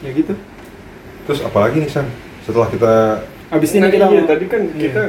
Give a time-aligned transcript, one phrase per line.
[0.00, 0.32] ya gitu
[1.20, 2.06] Terus apalagi nih San?
[2.42, 2.92] Setelah kita
[3.50, 4.80] abis ini Nah, kita iya, tadi kan Iya.
[4.80, 5.02] kita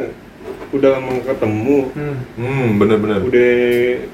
[0.71, 2.15] udah lama ketemu, hmm.
[2.37, 3.51] hmm bener-bener udah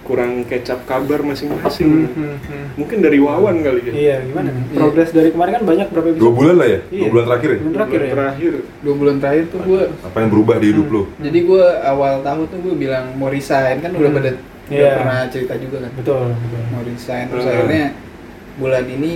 [0.01, 2.09] kurang kecap kabar Hmm, masing-masing.
[2.09, 2.65] hmm, hmm.
[2.75, 3.93] Mungkin dari Wawan kali ya.
[3.93, 4.63] iya gimana nih?
[4.63, 4.73] Iya.
[4.75, 6.79] progres dari kemarin kan banyak berapa episode dua bulan lah ya?
[6.81, 7.07] Dua Iya.
[7.07, 7.57] bulan terakhir ya?
[7.57, 8.53] Bulan terakhir ya Terakhir.
[8.81, 10.95] dua bulan terakhir tuh gue Apa yang berubah di hidup Hmm.
[10.95, 11.01] lo?
[11.19, 14.17] jadi gue awal tahun tuh gue bilang mau resign kan udah Hmm.
[14.17, 14.31] pada
[14.67, 14.91] udah Iya.
[14.93, 17.53] pernah cerita juga kan betul betul mau resign terus Hmm.
[17.53, 17.85] akhirnya
[18.57, 19.13] bulan ini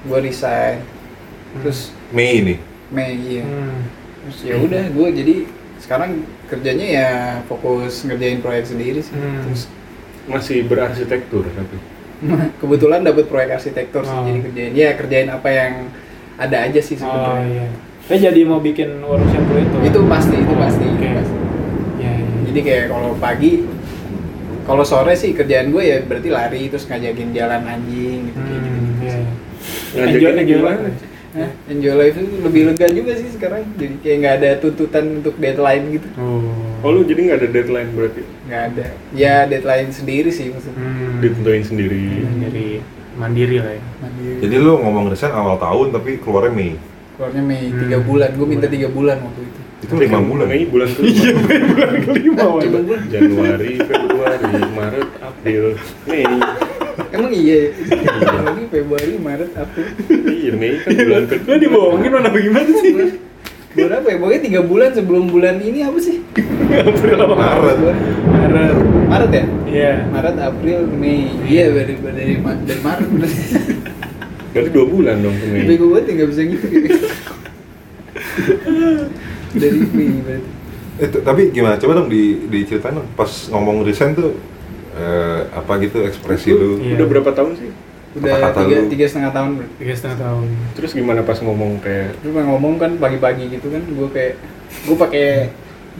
[0.00, 1.60] gue resign Hmm.
[1.60, 1.78] terus
[2.08, 2.54] Mei ini.
[2.88, 3.84] Mei iya Hmm.
[4.22, 5.34] terus ya udah gue jadi
[5.78, 6.10] sekarang
[6.46, 7.08] kerjanya ya
[7.44, 9.44] fokus ngerjain proyek sendiri sih Hmm.
[9.44, 9.68] terus
[10.24, 11.76] Masih berarsitektur tapi.
[12.60, 14.24] kebetulan dapat proyek arsitektur sih Oh.
[14.24, 15.72] jadi kerjain ya kerjain apa yang
[16.36, 17.66] ada aja sih oh sebenarnya iya
[18.04, 21.08] saya jadi mau bikin workshop itu itu pasti itu Oh, pasti, itu oke.
[21.14, 21.36] pasti.
[21.98, 22.26] ya, ya.
[22.46, 23.52] jadi kayak kalau pagi
[24.68, 28.78] kalau sore sih kerjaan gue ya berarti lari terus ngajakin jalan anjing gitu kayak gitu
[28.78, 29.20] hmm, iya.
[29.90, 30.78] Ngajakinnya Enjoy- gimana?
[30.84, 31.06] enjoy.
[31.28, 31.50] Hah?
[31.68, 35.84] enjoy life itu lebih lega juga sih sekarang jadi kayak nggak ada tuntutan untuk deadline
[35.90, 38.22] gitu oh Oh lu jadi nggak ada deadline berarti?
[38.46, 41.20] nggak ada ya deadline sendiri sih maksudnya hmm.
[41.20, 42.04] Ditentuin sendiri.
[43.14, 44.38] mandiri lah ya Mandiri.
[44.40, 46.72] Jadi lo ngomong resign awal tahun tapi keluarnya Mei.
[47.14, 47.78] keluarnya Mei Hmm.
[47.78, 49.47] tiga bulan gue minta tiga bulan waktu itu
[49.78, 50.46] Itu lima bulan.
[50.46, 51.14] Mei bulan kelima.
[51.14, 55.64] Iya, bulan kelima tiga bulan Januari, Februari, Maret, April,
[56.04, 56.24] Mei.
[57.08, 57.70] emang iya ya?
[58.18, 59.86] Januari Februari Maret April.
[60.10, 61.56] Iya Mei kan bulan lo kedua.
[61.56, 62.92] dibohongin mana gimana sih?
[63.68, 64.16] Berapa ya?
[64.18, 66.26] Pokoknya tiga bulan sebelum bulan ini apa sih?
[66.74, 67.34] April apa?
[67.38, 67.78] Maret.
[68.26, 68.76] Maret.
[69.06, 69.44] Maret ya?
[69.70, 69.92] Iya.
[70.10, 71.30] Maret April Mei.
[71.46, 73.06] Iya dari dari, dari Maret.
[73.14, 73.42] Berarti
[74.50, 75.62] Berarti dua bulan dong ke Mei.
[75.70, 76.66] bego banget ya nggak bisa gitu
[79.54, 80.50] dari Mei berarti
[80.98, 81.78] Eh, tapi gimana?
[81.78, 83.06] Coba dong di diceritain dong.
[83.14, 84.34] Pas ngomong resign tuh
[84.92, 86.82] eh, apa gitu ekspresi lu?
[86.82, 86.98] Iya.
[86.98, 87.70] Udah berapa tahun sih?
[88.18, 88.88] udah kata tiga lu?
[88.88, 93.52] tiga setengah tahun tiga setengah tahun Terus gimana pas ngomong kayak terus ngomong kan pagi-pagi
[93.52, 94.34] gitu kan gue kayak
[94.88, 95.28] gue pakai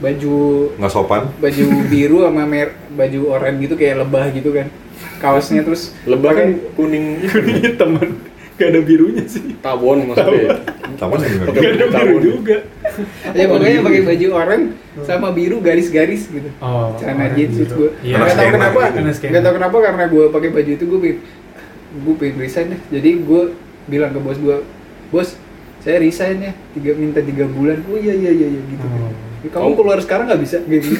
[0.01, 0.37] baju
[0.75, 1.23] Nggak sopan?
[1.37, 4.67] baju biru sama mer baju oranye gitu kayak lebah gitu kan
[5.21, 8.09] kaosnya terus lebah kan kuning kuning hitam kan
[8.57, 10.59] gak ada birunya sih tawon maksudnya.
[10.59, 12.57] Taman sih Pakai gak ada biru juga
[13.29, 14.67] ya pokoknya pakai baju oranye
[15.01, 17.59] sama biru garis-garis gitu oh celana orang jeans biru.
[17.61, 18.15] terus gue Iya.
[18.17, 19.25] Nggak tahu skena kenapa gitu.
[19.25, 21.17] Nggak tahu kenapa karena gue pakai baju itu gue pengen
[21.89, 23.41] gue pengen resign deh jadi gue
[23.85, 24.57] bilang ke bos gue
[25.09, 25.29] bos
[25.79, 29.09] saya resign ya tiga minta tiga bulan oh iya iya iya, iya gitu Oh.
[29.39, 30.99] "Ya, kamu keluar sekarang nggak bisa gitu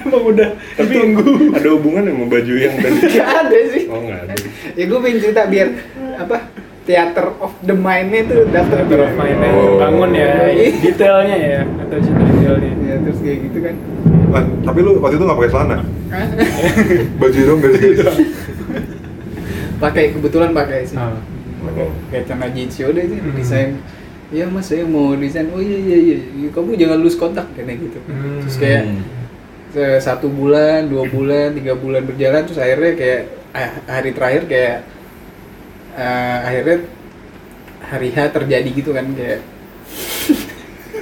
[0.00, 0.92] emang udah Tapi
[1.54, 2.98] ada hubungan sama baju yang tadi?
[3.14, 4.34] nggak ada sih Oh nggak ada.
[4.74, 5.68] ya gue pengen cerita biar
[6.16, 6.36] apa
[6.84, 9.76] theater of the mind-nya tuh dapet Theater of Mind-nya Oh.
[9.78, 10.68] bangun ya Iya.
[10.80, 13.76] detailnya ya atau cerita detailnya ya terus kayak gitu kan
[14.30, 15.76] Ah, tapi lu waktu itu nggak pakai celana?
[17.22, 18.18] Baju dong garis-garis.
[19.82, 21.18] pakai kebetulan pakai sih Oh.
[21.62, 23.34] pakai kayak celana jeans ya udah itu Hmm.
[23.34, 23.70] desain
[24.28, 27.78] Iya mas saya mau desain oh iya iya iya Iya, kamu jangan lose kontak kayak
[27.78, 28.40] gitu Hmm.
[28.40, 29.02] terus kayak Hmm.
[29.70, 33.20] se- satu bulan dua bulan tiga bulan berjalan terus akhirnya kayak
[33.52, 34.76] ah, hari terakhir kayak
[35.94, 36.78] eh, akhirnya
[37.84, 39.40] hari H terjadi gitu kan kayak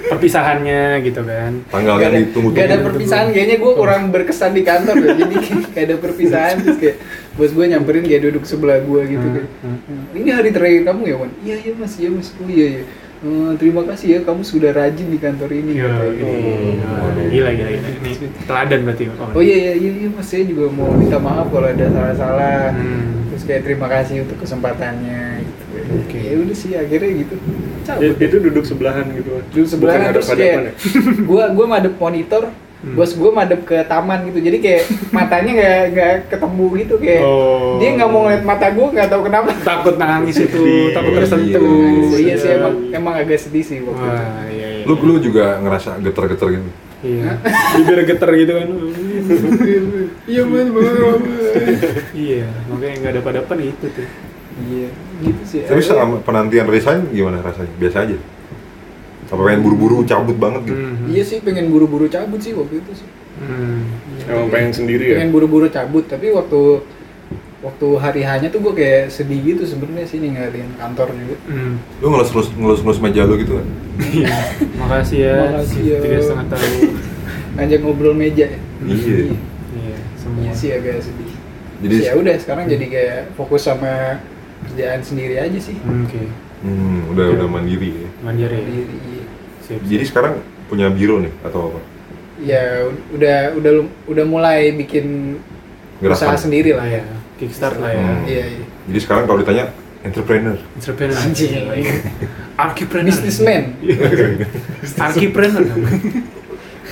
[0.04, 2.58] perpisahannya gitu kan Tanggal yang ditunggu-tunggu.
[2.58, 5.10] gak ada perpisahan kayaknya gue kurang berkesan di kantor ya.
[5.16, 6.96] jadi kayak gak ada perpisahan terus kayak
[7.32, 9.26] bos gue nyamperin dia duduk sebelah gue gitu
[9.62, 10.02] Hmm, hmm.
[10.14, 12.84] ini hari terakhir kamu ya Wan iya iya mas iya mas oh iya iya
[13.22, 16.34] Eh, terima kasih ya kamu sudah rajin di kantor ini Iya, kata gila, gitu.
[17.30, 17.88] gila, gila, gila.
[18.02, 18.10] Ini
[18.42, 19.04] teladan berarti.
[19.14, 23.21] oh iya iya iya iya, mas saya juga mau minta maaf kalau ada salah-salah Hmm.
[23.42, 25.62] Terus kayak terima kasih untuk kesempatannya gitu
[25.98, 26.18] Oke.
[26.22, 27.34] ya udah sih akhirnya gitu
[27.82, 29.30] cabut Itu duduk sebelahan gitu.
[29.50, 30.78] dulu sebelah Bukan terus kayak
[31.28, 32.46] gua gua madep monitor
[32.82, 32.98] Hmm.
[32.98, 34.82] bos gua madep ke taman gitu jadi kayak
[35.14, 37.78] matanya nggak nggak ketemu gitu kayak Oh.
[37.78, 40.90] dia nggak mau ngeliat mata gua nggak tahu kenapa takut nangis itu, Sedih.
[40.90, 41.62] takut Iya, tersentuh.
[42.12, 42.58] iya sih Iya.
[42.58, 44.84] emang emang agak sedih sih waktu itu Wah, iya, iya.
[44.84, 46.70] Lu lu juga ngerasa geter-geter gitu.
[47.02, 47.34] Iya.
[47.76, 48.68] Bibir geter gitu kan.
[50.24, 50.66] iya mas
[52.14, 54.06] iya, makanya nggak dapat dapat itu tuh.
[54.62, 54.88] iya
[55.20, 57.72] gitu sih Tapi Akhirnya- selama penantian resign gimana rasanya?
[57.76, 58.16] Biasa aja.
[59.26, 60.76] Apa pengen buru-buru cabut banget gitu?
[60.78, 61.08] Hmm.
[61.08, 63.82] iya sih pengen buru-buru cabut sih waktu itu sih Hmm.
[64.22, 65.16] Emang pengen sendiri ya?
[65.18, 66.84] pengen buru-buru cabut tapi waktu
[67.62, 71.78] waktu hari hanya tuh gue kayak sedih gitu sebenarnya sih ninggalin kantor juga Hmm.
[71.98, 73.66] Lu ngelus-ngelus ngelus-ngelus meja lu gitu kan?
[74.02, 74.34] Iya.
[74.76, 75.36] Makasih ya.
[75.48, 75.98] Makasih ya.
[76.00, 76.70] Tiga setengah tahun.
[77.54, 79.36] ngajak ngobrol meja ya Iya.
[79.72, 80.40] Iya, semua.
[80.40, 81.30] Iya sih agak sedih
[81.82, 84.18] Jadi ya udah sekarang jadi kayak fokus sama
[84.64, 86.22] kerjaan sendiri aja sih Hmm, Oke.
[86.62, 88.08] hmm, udah udah mandiri ya.
[88.20, 88.54] Mandiri.
[88.54, 88.62] ya?
[88.62, 88.98] Mandiri.
[89.60, 89.80] Siap, siap.
[89.84, 90.32] Jadi sekarang
[90.66, 91.80] punya biro nih atau apa?
[92.40, 92.58] ya
[93.14, 93.72] udah udah
[94.08, 95.38] udah mulai bikin
[96.02, 96.16] Gerakan.
[96.16, 97.02] usaha sendiri lah ya.
[97.36, 98.22] Kickstart lah ya Hmm.
[98.24, 98.64] Iya, iya.
[98.90, 99.64] Jadi sekarang kalau ditanya
[100.02, 100.58] entrepreneur.
[100.74, 101.52] entrepreneur Anjing.
[102.56, 103.62] arkipreneur Businessman.
[105.06, 105.64] arkipreneur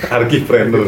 [0.01, 0.85] Arkipreneur.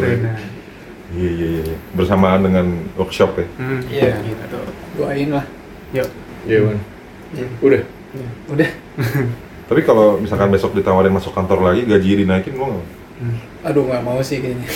[1.14, 1.62] Iya iya iya.
[1.62, 1.76] iya.
[1.92, 2.66] Bersamaan dengan
[2.96, 3.46] workshop ya.
[3.56, 4.18] Hmm, Iya.
[4.20, 4.58] gitu
[4.94, 5.46] Doain lah.
[5.92, 6.08] yuk
[6.44, 6.78] Iya, Wan.
[7.32, 7.46] Iya.
[7.60, 7.82] Udah.
[8.50, 8.68] Udah.
[9.70, 12.86] Tapi kalau misalkan besok ditawarin masuk kantor lagi, gaji dinaikin mau nggak?
[13.14, 13.36] Hmm.
[13.64, 14.66] Aduh nggak mau sih kayaknya.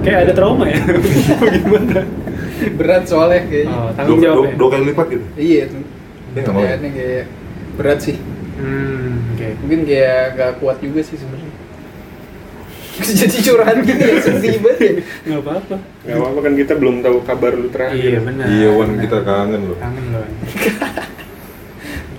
[0.00, 0.80] kayak ada trauma ya
[1.54, 2.00] gimana
[2.78, 3.70] Berat soalnya kayaknya.
[3.70, 5.26] oh, Dua, tanggung dua, jawab ya dua kali lipat gitu.
[5.34, 5.82] Iya tuh.
[6.30, 6.60] Dia nggak mau.
[6.60, 6.66] ya?
[6.68, 7.24] Kayaknya kayak
[7.72, 8.16] berat sih.
[8.56, 11.52] hmm, oke Mungkin kayak gak kuat juga sih sebenarnya.
[13.16, 14.92] Jadi curhat gini ya sedih banget ya.
[15.24, 17.96] nggak apa-apa Gak apa-apa kan kita belum tahu kabar lu terakhir.
[17.98, 19.78] iya benar Iya Wan kita kangen loh.
[19.78, 20.24] kangen loh.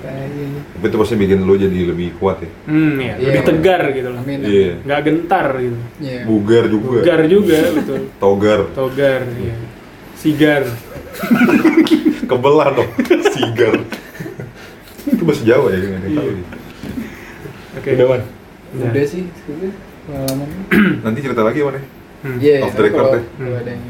[0.02, 2.50] Tapi itu pasti bikin lo jadi lebih kuat ya.
[2.66, 3.26] hmm iya Iya.
[3.28, 4.40] lebih tegar gitu loh Amin.
[4.42, 4.72] Iya.
[4.82, 6.20] nggak gentar gitu Iya.
[6.26, 6.98] Bugar juga.
[6.98, 8.60] tegar juga betul Togar.
[8.74, 9.56] togar iya
[10.22, 10.64] sigar
[12.30, 12.90] Kebelah dong.
[13.36, 13.76] Sigar.
[15.04, 15.90] itu bahasa Jawa ya kan?
[16.00, 16.30] Nggak tahu.
[16.32, 16.46] Iya.
[17.76, 18.22] oke Udah, Wan.
[18.72, 18.90] Udah.
[18.94, 19.24] Udah sih,
[20.08, 20.62] pengalamannya.
[21.06, 21.84] Nanti cerita lagi Wan ya.
[22.22, 22.38] Hmm.
[22.38, 23.24] Iya, Off the tapi record kalau ya.
[23.34, 23.84] kalau ada yang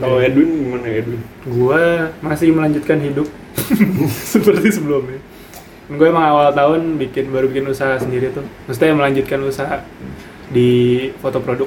[0.00, 1.20] Kalau Edwin gimana Edwin?
[1.44, 1.82] Gua
[2.24, 3.28] masih melanjutkan hidup
[4.32, 5.20] seperti sebelumnya.
[5.90, 8.46] Gue emang awal tahun bikin baru bikin usaha sendiri tuh.
[8.70, 9.82] Maksudnya melanjutkan usaha
[10.48, 11.66] di foto produk.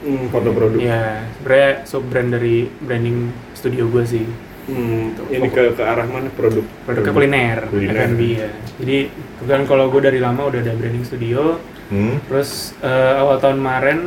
[0.00, 0.78] Hmm, foto produk.
[0.80, 4.24] Ya, sebenarnya sub brand dari branding studio gue sih.
[4.70, 6.64] Hmm, ini ke ke arah mana produk?
[6.86, 8.06] Produknya kuliner, Kuliner.
[8.08, 8.50] F&B ya.
[8.80, 8.96] Jadi
[9.40, 11.60] kebetulan kalau gue dari lama udah ada branding studio.
[11.92, 12.16] Hmm.
[12.30, 13.98] Terus eh, awal tahun kemarin,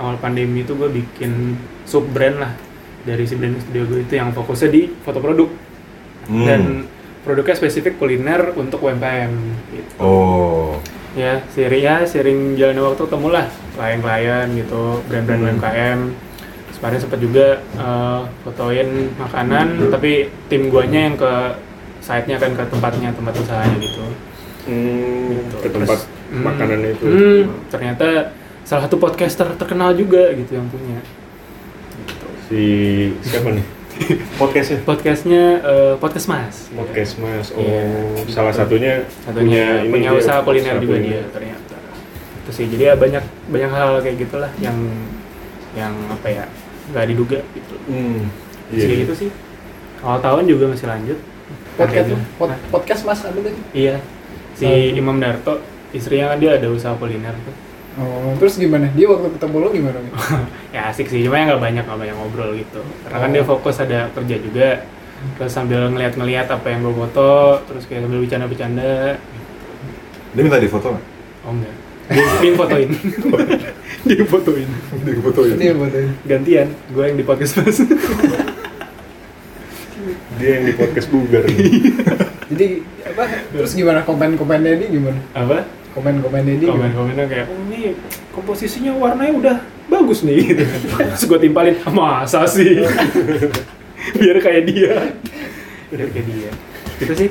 [0.00, 2.52] awal pandemi itu gue bikin sub brand lah
[3.04, 5.50] dari si branding studio gue itu yang fokusnya di foto produk.
[6.24, 6.46] Hmm.
[6.48, 6.62] dan
[7.24, 9.32] produknya spesifik kuliner untuk UMKM
[9.72, 9.92] gitu.
[10.00, 10.80] Oh.
[11.14, 15.48] ya seri ya sering jalan waktu temulah klien-klien gitu brand-brand Hmm.
[15.52, 16.00] UMKM
[16.74, 20.12] kemarin sempat juga eh, fotoin makanan tapi
[20.46, 21.32] tim guanya yang ke
[21.98, 24.04] site-nya kan ke tempatnya tempat usahanya gitu
[24.64, 25.56] Hmm, Gitu.
[25.58, 27.04] ke tempat Terus, hmm, makanannya itu.
[27.04, 31.00] hmm, ternyata salah satu podcaster terkenal juga gitu yang punya
[32.02, 32.26] gitu.
[32.44, 32.62] Si
[33.22, 33.66] siapa nih?
[34.40, 34.78] Podcastnya?
[34.82, 37.46] podcastnya eh, podcast mas Podcast Mas.
[37.52, 38.26] Oh, Iya.
[38.26, 41.08] salah satunya, satunya punya, dia, usaha kuliner usaha juga kuliner.
[41.08, 41.63] dia ternyata
[42.54, 44.78] sih jadi ya banyak banyak hal kayak gitulah yang
[45.72, 46.44] yang apa ya
[46.86, 48.30] nggak diduga gitu Hmm.
[48.66, 49.30] Jadi kayak gitu sih
[50.00, 51.18] awal tahun juga masih lanjut
[51.74, 53.60] podcast pod- Nah, podcast Mas apa tadi?
[53.72, 53.98] iya
[54.54, 54.94] si Oh.
[54.94, 55.58] Imam Darto
[55.90, 57.56] istrinya kan dia ada usaha kuliner tuh
[57.94, 58.90] Oh, terus gimana?
[58.90, 59.98] Dia waktu ketemu lo gimana?
[60.74, 63.34] Ya asik sih cuma ya nggak banyak nggak banyak ngobrol gitu karena kan Oh.
[63.34, 64.68] dia fokus ada kerja juga
[65.34, 67.30] terus sambil ngeliat-ngeliat apa yang gue foto
[67.64, 69.16] terus kayak sambil bercanda-bercanda
[70.30, 71.06] Dia minta difoto nggak?
[71.40, 71.74] oh enggak
[72.06, 72.88] dia, dia yang fotoin
[74.04, 74.68] dia yang fotoin
[75.04, 75.56] Difotoin.
[75.60, 76.08] Dia fotoin.
[76.24, 77.80] gantian gue yang di podcast mas
[80.34, 81.44] Dia yang di podcast bugar.
[82.52, 82.66] Jadi
[83.06, 83.24] apa?
[83.48, 85.20] Terus gimana komen-komennya dia gimana?
[85.32, 85.64] apa
[85.94, 86.92] Komen-komennya dia gimana?
[86.92, 87.94] komen-komennya kayak oh ini
[88.28, 89.56] komposisinya warnanya udah
[89.86, 90.64] bagus nih gitu
[90.98, 92.82] terus gue timpalin masa sih
[94.18, 94.92] biar kayak dia
[95.88, 96.50] biar kayak dia
[96.98, 97.28] gitu sih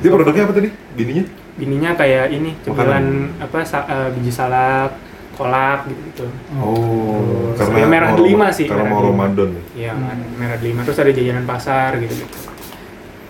[0.00, 0.68] Dia produknya apa tadi?
[0.96, 1.24] Bininya?
[1.54, 3.06] Bininya kayak ini cemilan
[3.38, 4.90] apa sa- eh, biji salak
[5.32, 9.14] kolak gitu gitu Oh, Terus yang merah mau delima sih, Karena merah mau delima.
[9.24, 9.62] Ramadan ya.
[9.74, 12.38] Iya kan merah delima terus ada jajanan pasar gitu gitu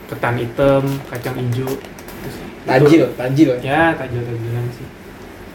[0.05, 2.45] ketan hitam kacang hijau gitu sih.
[2.65, 3.51] Tajil, Itu- tajil.
[3.61, 4.89] ya tajil tajilan sih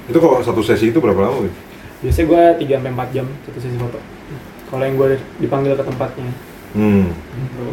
[0.05, 1.37] Itu kalau satu sesi itu berapa lama?
[1.43, 1.53] Win?
[1.99, 3.99] biasanya gue 3 sampai 4 jam satu sesi foto
[4.65, 6.31] kalau yang gue dipanggil ke tempatnya
[6.71, 7.65] Hmm, gitu.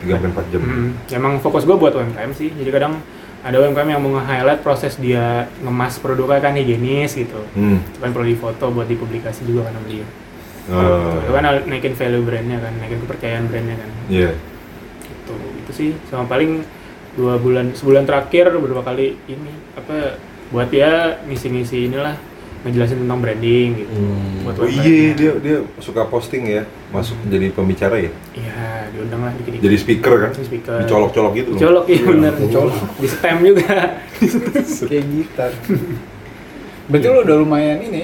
[0.00, 0.60] 3 sampai 4 jam.
[0.60, 2.48] Hmm, emang fokus gue buat UMKM sih.
[2.50, 3.02] Jadi kadang
[3.46, 7.38] ada UMKM yang mau nge-highlight proses dia ngemas produknya kan higienis gitu.
[7.54, 7.78] Hmm.
[7.78, 10.06] Itu kan perlu difoto buat dipublikasi juga kan sama dia.
[10.66, 13.90] Ah, Itu kan naikin value brandnya kan, naikin kepercayaan brandnya kan.
[14.10, 14.30] Iya.
[15.06, 15.34] Gitu.
[15.62, 16.66] Itu sih sama paling
[17.14, 22.18] dua bulan sebulan terakhir beberapa kali ini apa buat ya ngisi-ngisi inilah
[22.66, 23.94] ngejelasin tentang branding gitu.
[24.42, 28.10] Buat Oh iya, dia dia suka posting ya, masuk jadi pembicara ya.
[28.34, 29.62] Iya, diundang lah dikit-dikit.
[29.62, 30.30] Jadi speaker kan?
[30.34, 30.76] Jadi speaker.
[30.82, 31.48] Dicolok-colok gitu.
[31.54, 31.58] loh.
[31.62, 32.32] Dicolok iya bener.
[32.34, 32.74] dicolok.
[32.98, 33.72] Di stem juga.
[34.90, 35.50] Kayak gitar.
[36.86, 38.02] Berarti lo udah lumayan ini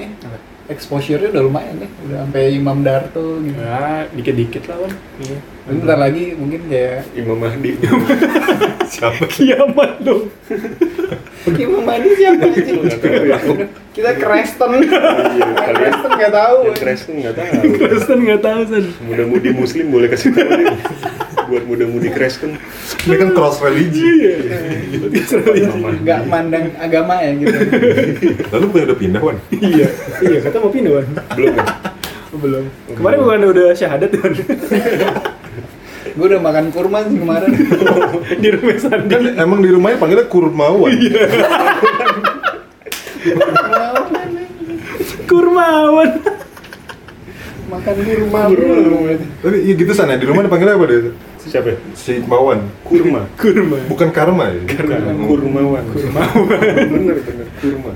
[0.71, 3.59] exposure-nya udah lumayan nih, udah sampai Imam Darto gitu.
[3.59, 4.93] Ya, dikit-dikit lah, Wan.
[5.19, 5.39] Iya.
[5.67, 7.71] Bentar lagi mungkin kayak Imam Mahdi.
[8.93, 9.27] Siapa?
[9.27, 10.31] Kiamat dong.
[11.43, 12.79] Imam Mahdi siapa sih?
[13.27, 13.37] Ya.
[13.93, 14.71] Kita Kristen.
[14.79, 16.57] Iya, kalian Kristen nggak tahu.
[16.79, 17.61] Kristen nggak tahu.
[17.77, 18.85] Kristen nggak tahu, San.
[19.03, 20.49] Muda-mudi Muslim boleh kasih tahu.
[21.51, 22.55] Buat muda-mudi Kristen.
[23.03, 24.07] Ini kan cross religi.
[25.59, 25.99] Imam Mahdi.
[26.07, 27.57] Nggak mandang agama ya gitu.
[28.55, 29.37] Lalu punya udah pindah Wan?
[29.51, 29.87] iya.
[30.23, 31.05] Iya, kata mau pindah, Wan.
[31.35, 31.55] Belum?
[32.33, 32.65] Belum.
[32.97, 34.31] Kemarin bukan udah syahadat kan
[36.11, 37.49] Gue udah makan kurma sih kemarin.
[38.43, 39.07] di rumah Sandi.
[39.07, 40.93] Kan emang di rumahnya panggilnya Kurmawan.
[45.25, 46.11] Kurmawan.
[47.73, 48.41] makan kurma.
[49.41, 51.11] Tapi iya gitu sana di rumah dipanggilnya apa dia?
[51.43, 51.73] Siapa?
[51.73, 51.77] ya?
[51.97, 52.69] Si Mawan.
[52.85, 53.25] Kurma.
[53.35, 53.77] Kurma.
[53.89, 54.61] Bukan Karma ya?
[54.61, 54.85] Bukan,
[55.25, 55.83] Kurmawan.
[55.89, 56.47] Kurmawan.
[56.93, 57.89] bener bener kurma.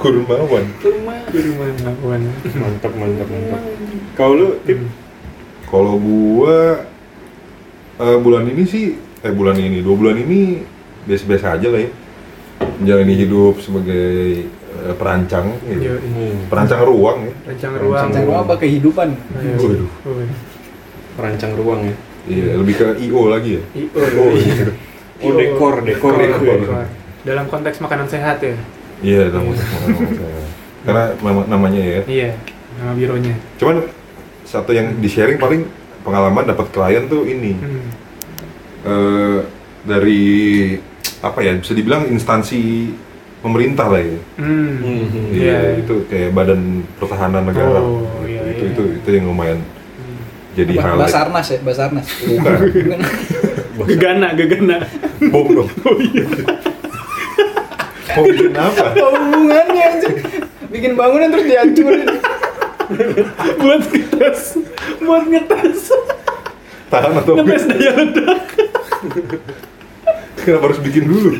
[0.00, 0.64] Kurmawan.
[0.80, 1.14] Kurma.
[1.28, 2.20] Kurmawan.
[2.56, 3.60] Mantap mantap mantap.
[4.16, 4.80] Kau lu tip
[5.70, 6.82] Kalau gua
[7.96, 8.84] eh, bulan ini sih
[9.20, 10.64] eh bulan ini dua bulan ini
[11.04, 11.90] biasa-biasa aja lah ya.
[12.76, 14.08] Menjalani hidup sebagai
[14.50, 15.94] eh, perancang Iya.
[15.96, 15.96] gitu.
[16.46, 17.32] Perancang ruang ya.
[17.46, 18.06] Rancang ruang.
[18.08, 19.08] Rancang ruang apa kehidupan?
[19.14, 19.54] Ayo.
[19.56, 19.90] Waduh.
[20.04, 20.22] Oh,
[21.14, 21.94] perancang ruang ya.
[22.20, 23.62] Iya, lebih ke IO lagi ya.
[23.74, 24.68] I- Oh, oh, iya.
[25.20, 26.56] Oh dekor dekor Dekor, ya.
[26.58, 26.84] dekor.
[27.22, 28.56] Dalam konteks makanan sehat ya.
[29.00, 30.42] Iya, dalam konteks makanan saya.
[30.80, 32.00] Karena nama- namanya ya.
[32.04, 32.30] Iya.
[32.76, 33.34] Nama bironya.
[33.56, 33.84] Cuman
[34.50, 35.62] satu yang di sharing paling
[36.00, 37.86] pengalaman dapat klien tuh ini Hmm.
[38.82, 39.38] eh,
[39.82, 40.22] dari
[41.20, 42.90] apa ya bisa dibilang instansi
[43.38, 44.18] pemerintah lah ya.
[44.36, 44.72] Hmm.
[44.76, 45.26] Hmm.
[45.30, 45.80] Iya, Iya.
[45.80, 46.62] itu kayak Badan
[46.94, 47.78] Pertahanan Negara.
[47.78, 48.70] Oh, iya, itu, iya.
[48.70, 49.58] itu itu yang lumayan
[50.52, 51.08] jadi Ba- highlight.
[51.08, 52.06] Basarnas ya, Basarnas.
[52.20, 53.00] Bukan.
[53.88, 54.76] Gegana, gegana.
[55.26, 55.70] Bom dong.
[55.80, 56.24] Oh iya.
[58.10, 58.92] Mau bikin apa?
[58.92, 59.88] Apa hubungannya?
[60.68, 62.19] Bikin bangunan terus dihancurin.
[63.60, 64.40] Buat ngetes.
[65.00, 65.82] Buat ngetes.
[66.90, 68.40] Tahan atau Ngetes daya ledak.
[70.40, 71.38] kenapa harus bikin dulu?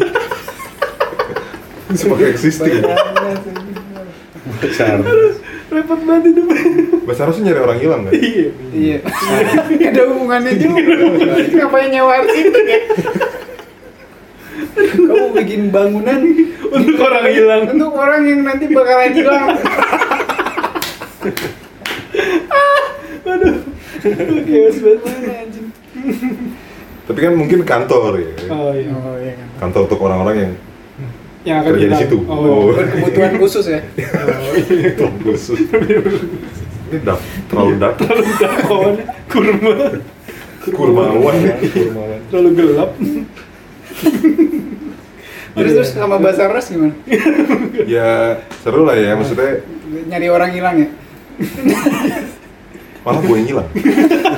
[1.90, 2.87] Sebagai existing.
[4.62, 5.02] Besar.
[5.71, 6.42] Repot banget itu.
[7.02, 8.12] Bahasa harusnya nyari orang hilang kan?
[8.14, 8.49] Iya.
[8.71, 8.97] Iya.
[9.90, 10.83] Ada hubungannya juga.
[11.50, 12.80] Ngapain nyewa arsitek ya?
[14.80, 16.19] Kamu bikin bangunan
[16.71, 17.62] Untuk orang hilang.
[17.71, 19.47] untuk orang yang nanti bakalan hilang.
[24.50, 25.00] Chaos banget.
[25.04, 25.66] Mana, anjing?
[27.04, 28.32] Tapi kan mungkin kantor ya.
[28.48, 28.90] Oh iya.
[28.96, 29.48] Oh iya kan.
[29.60, 30.52] Kantor untuk orang-orang yang
[31.40, 32.16] Yang akan kerja di situ.
[32.28, 32.72] Oh.
[32.72, 33.80] Berkebutuhan khusus ya.
[33.80, 34.92] Oh, iya.
[35.24, 35.58] khusus.
[36.90, 37.94] Ini dap, terlalu dap.
[38.66, 38.96] Kawan
[39.30, 39.74] kurma.
[40.60, 41.54] Kurmawan ya.
[41.56, 42.20] Kurmawan.
[42.28, 42.90] Terlalu gelap.
[45.50, 46.94] Terus terus sama Basarnas gimana?
[47.84, 49.60] Ya seru lah ya, maksudnya
[49.90, 50.88] Nyari orang hilang ya?
[53.04, 53.68] malah gue yang hilang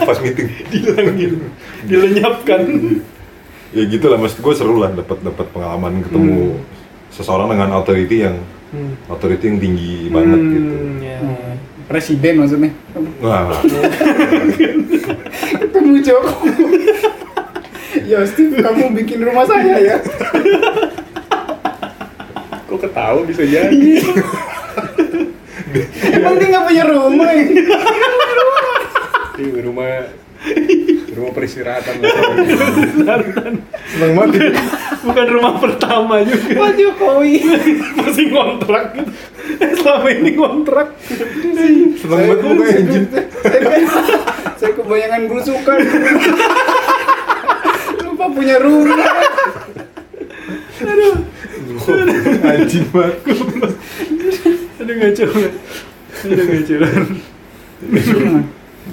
[0.02, 0.49] pas meeting.
[0.71, 1.32] Dihilangin.
[1.88, 2.62] Dilenyapkan.
[3.73, 6.61] Ya gitu lah, maksud gue seru lah dapat dapat pengalaman ketemu
[7.09, 8.37] seseorang dengan authority yang
[8.68, 8.97] Hmm.
[9.04, 10.75] authority yang tinggi banget gitu.
[11.00, 11.21] ya.
[11.85, 12.73] Presiden maksudnya.
[13.21, 13.52] Wah,
[15.54, 16.52] Ketemu Jokowi.
[18.02, 19.97] ya Steve, kamu bikin rumah saya ya.
[22.64, 24.00] Kok ketawa bisa jadi?
[26.12, 27.45] Emang dia nggak punya rumah ya?
[29.33, 29.88] Di rumah
[31.12, 32.11] rumah peristirahatan lah.
[33.95, 34.52] seneng banget.
[35.02, 36.67] Bukan rumah pertama juga.
[36.67, 37.35] Pak Jokowi.
[38.00, 38.97] Masih ngontrak.
[39.62, 40.99] Eh, Selama ini ngontrak.
[41.07, 43.07] Seneng banget mukanya anjing.
[43.43, 44.19] saya,
[44.59, 45.79] saya kebayangan belusukan.
[48.02, 48.99] Lupa punya rumah.
[52.43, 53.17] Anjing banget.
[54.82, 55.24] Aduh ngaco.
[56.24, 56.76] Aduh ngaco.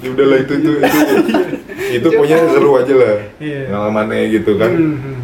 [0.00, 0.88] Ya udahlah itu itu itu.
[1.98, 3.16] itu punya seru aja lah.
[3.36, 3.60] Iya.
[3.68, 4.70] Pengalamannya gitu kan.
[4.70, 5.18] Hmm.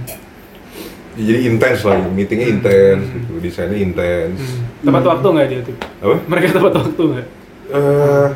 [1.16, 3.40] Ya, jadi intens lah, meetingnya intens, gitu.
[3.40, 4.37] desainnya intens.
[4.85, 5.76] Tepat waktu nggak dia tuh?
[6.04, 6.16] Apa?
[6.28, 7.26] Mereka tepat waktu nggak?
[7.66, 8.26] Eh,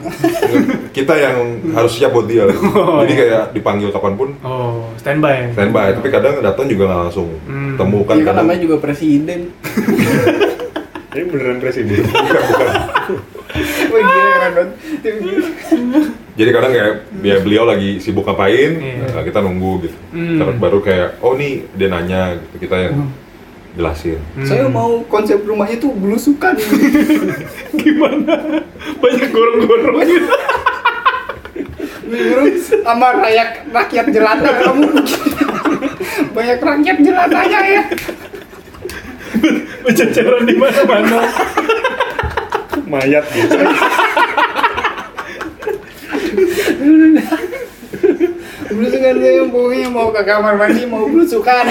[0.90, 1.36] kita yang
[1.70, 2.56] harus siap buat dia lah.
[2.56, 5.52] Oh, Jadi kayak dipanggil kapan pun Oh, standby.
[5.52, 5.92] standby.
[5.92, 7.76] Tapi kadang datang juga nggak langsung Hmm.
[7.76, 8.14] ketemu kan.
[8.16, 9.40] Iya kan kadang- namanya juga presiden.
[11.10, 12.06] Ini beneran presiden.
[12.06, 12.68] bukan, bukan.
[13.90, 14.70] Wah gila keren banget.
[16.38, 19.10] Jadi kadang kayak ya beliau lagi sibuk ngapain, Iya.
[19.10, 19.96] nah, kita nunggu gitu.
[20.14, 20.38] Hmm.
[20.38, 23.10] Terus baru kayak oh nih dia nanya gitu kita yang
[23.74, 24.22] jelasin.
[24.38, 24.46] Hmm.
[24.46, 26.54] Saya mau konsep rumahnya tuh belusukan.
[27.82, 28.62] gimana?
[29.02, 30.30] Banyak gorong-gorong gitu.
[32.86, 34.82] Sama rakyat rakyat jelata kamu
[36.34, 37.82] banyak rakyat jelatanya ya.
[39.84, 41.20] Berceceran di mana-mana.
[42.86, 43.56] Mayat gitu.
[48.70, 51.64] Belusukan saya pokoknya mau ke kamar mandi mau belusukan.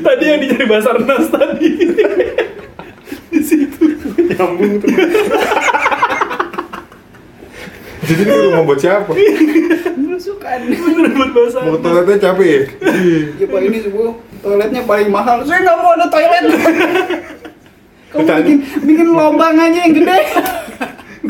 [0.00, 1.70] Tadi yang dicari Basarnas tadi.
[3.30, 3.98] di situ.
[4.34, 4.90] Nyambung tuh.
[8.10, 9.14] Jadi ini rumah buat siapa?
[9.94, 10.58] belusukan.
[10.66, 11.70] Buat Mau Basarnas.
[11.70, 12.62] ke toiletnya capek ya?
[13.38, 14.10] Ya pak ini sebuah
[14.42, 15.46] toiletnya paling mahal.
[15.46, 16.42] Saya nggak mau ada toilet.
[18.10, 20.18] Kamu Kamu bikin, bikin lobang aja yang gede.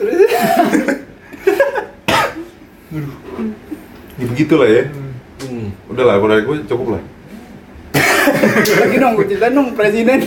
[0.00, 0.89] lima,
[4.46, 4.60] delapan.
[4.60, 4.64] Aduh.
[4.64, 4.84] Ya, ya.
[5.40, 5.68] Hmm.
[5.88, 7.02] Udah lah, dari gue cukup lah.
[8.84, 10.18] Lagi dong, gue ceritain dong presiden.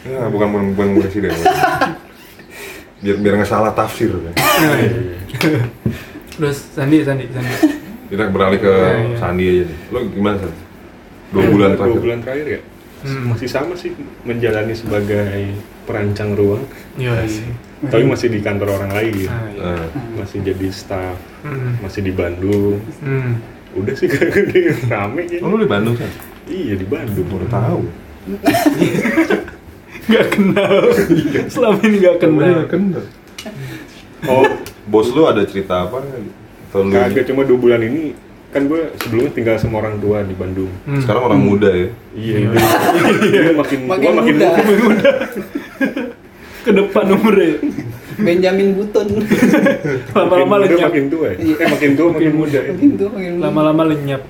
[0.00, 1.30] Ya, bukan bukan, bukan presiden.
[3.00, 4.12] biar biar nggak salah tafsir.
[4.12, 4.34] Kan.
[6.36, 7.54] Terus Sandi, Sandi, Sandi.
[8.10, 9.16] Kita beralih ke Ya, ya.
[9.16, 9.78] Sandi aja nih.
[9.94, 10.52] Lo gimana San?
[11.30, 12.00] Dua bulan dua terakhir.
[12.02, 12.60] bulan terakhir ya
[13.00, 13.32] Hmm.
[13.32, 16.60] masih sama sih menjalani sebagai perancang ruang
[16.94, 17.48] Iya, iya.
[17.82, 19.62] tapi masih di kantor orang lain Ah, iya.
[19.62, 21.80] Nah, masih jadi staff Hmm.
[21.80, 23.40] masih di Bandung Hmm.
[23.72, 24.36] udah sih kayak
[24.86, 26.10] rame oh, kayaknya lo di Bandung kan?
[26.46, 27.80] iya di Bandung Baru tahu.
[30.06, 30.90] Gak kenal.
[31.46, 32.66] Selama ini gak kenal.
[32.66, 32.66] Kenal.
[32.66, 33.04] kenal.
[34.26, 34.44] oh
[34.84, 36.02] Bos lu ada cerita apa?
[36.02, 38.12] Atau lu kagak cuma dua bulan ini
[38.50, 40.98] kan gue sebelumnya tinggal sama orang tua di Bandung Hmm.
[40.98, 41.88] sekarang orang muda ya?
[42.12, 42.36] iya
[43.24, 44.48] iya makin Makin tua makin muda.
[44.76, 45.10] muda
[46.60, 47.56] Ke depan umurnya.
[48.20, 49.06] Benjamin Button.
[50.12, 50.28] Lama-lama
[50.60, 50.88] Makin muda, lenyap.
[50.90, 52.70] makin tua ya eh makin tua makin muda ya.
[52.70, 53.42] Makin tuh, makin muda.
[53.42, 54.22] Lama-lama lenyap.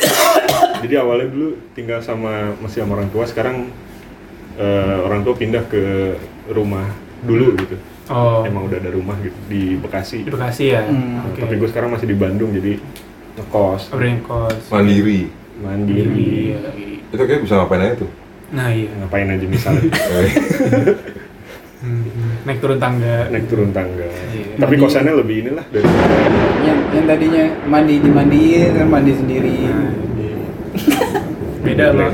[0.82, 3.68] jadi awalnya dulu tinggal sama masih sama orang tua sekarang
[4.56, 6.16] eh, orang tua pindah ke
[6.48, 6.88] rumah
[7.20, 7.76] dulu gitu
[8.08, 8.42] Oh.
[8.42, 10.82] emang udah ada rumah gitu di Bekasi Di Bekasi ya.
[10.82, 11.30] Hmm.
[11.30, 11.46] Oke.
[11.46, 12.74] tapi gue sekarang masih di Bandung jadi
[13.40, 14.62] ngekos Bring kos.
[14.68, 15.32] Mandiri.
[15.58, 16.58] mandiri Iya.
[17.08, 18.10] Itu kayak bisa ngapain aja tuh?
[18.50, 18.90] Nah iya.
[18.96, 20.30] ngapain aja misalnya Eh,
[21.80, 22.04] Hmm.
[22.44, 23.32] Naik turun tangga.
[23.32, 24.52] naik turun tangga Iya.
[24.54, 24.84] tapi Mandi.
[24.84, 25.88] kosannya lebih inilah dari
[26.60, 29.56] Yang, yang tadinya mandi dimandiin, kan mandi sendiri.
[29.64, 29.88] Nah,
[31.62, 32.12] beda loh.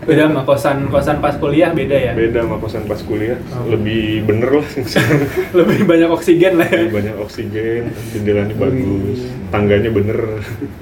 [0.00, 0.06] Iya.
[0.06, 2.12] Beda sama kosan kosan pas kuliah beda ya.
[2.12, 3.68] beda sama kosan pas kuliah Oh.
[3.68, 4.68] lebih bener lah
[5.60, 6.80] Lebih banyak oksigen lah ya.
[6.82, 10.18] lebih banyak oksigen jendelanya bagus tangganya bener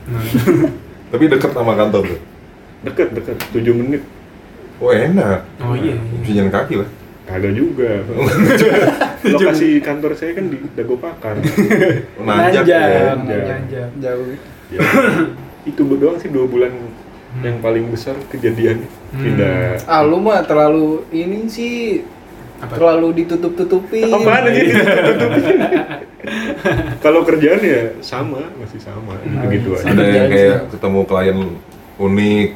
[0.07, 0.23] Nah.
[1.11, 2.21] tapi deket sama kantor tuh.
[2.81, 4.03] deket deket 7 menit
[4.79, 5.43] Oh enak.
[5.59, 5.99] Oh iya.
[6.23, 6.89] Bisa jalan kaki lah.
[7.27, 7.91] kagak juga
[9.35, 11.37] lokasi kantor saya kan di Dago Pakar
[12.17, 13.13] Nanjak ya.
[13.13, 13.37] Nanjak.
[13.37, 13.45] ya.
[13.51, 13.89] Nanjak.
[13.99, 14.27] jauh.
[14.69, 14.81] Ya,
[15.65, 16.73] itu doang sih dua bulan
[17.41, 18.17] yang paling besar
[19.09, 19.25] kejadian Hmm.
[19.25, 22.05] pindah Ah lu mah terlalu ini sih
[22.59, 22.75] Apa?
[22.75, 24.11] terlalu ditutup-tutupin.
[24.11, 25.59] apaan aja ditutupin
[27.05, 29.43] kalau kerjaan ya sama masih sama Hmm.
[29.43, 31.39] begitu aja Ada yang kayak ketemu klien
[31.97, 32.49] unik,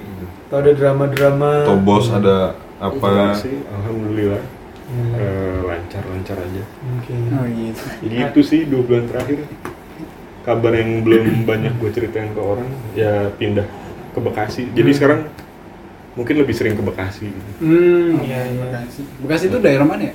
[0.44, 1.52] Atau ada drama-drama.
[1.64, 3.38] atau bos ada Enggak apa?
[3.38, 4.42] sih alhamdulillah
[4.84, 5.14] Hmm.
[5.14, 6.62] Eh, lancar lancar aja
[6.92, 7.16] Oke.
[7.32, 7.80] Oh gitu.
[8.02, 9.40] jadi itu sih dua bulan terakhir
[10.42, 13.64] kabar yang belum banyak gue ceritain ke orang ya pindah
[14.12, 14.98] ke Bekasi jadi Hmm.
[14.98, 15.20] sekarang
[16.12, 18.60] mungkin lebih sering ke Bekasi Hmm, iya iya.
[18.60, 19.00] Bekasi.
[19.18, 20.14] Bekasi itu daerah mana ya?